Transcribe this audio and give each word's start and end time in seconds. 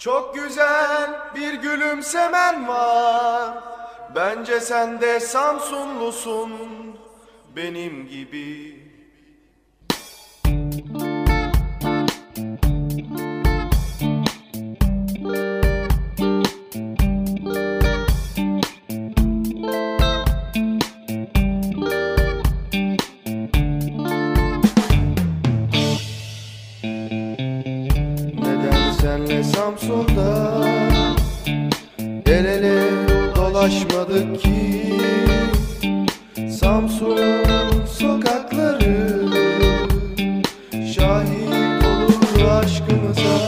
Çok 0.00 0.34
güzel 0.34 1.10
bir 1.34 1.54
gülümsemen 1.54 2.68
var. 2.68 3.58
Bence 4.14 4.60
sen 4.60 5.00
de 5.00 5.20
Samsunlusun 5.20 6.52
benim 7.56 8.08
gibi. 8.08 8.78
senle 29.00 29.44
Samsun'da. 29.44 30.64
El 32.26 32.44
ele 32.44 32.80
dolaşmadık 33.36 34.42
ki. 34.42 34.98
Samsun'un 36.60 37.86
sokakları. 37.86 39.28
Şahit 40.94 41.84
olur 41.84 42.48
aşkımıza. 42.50 43.39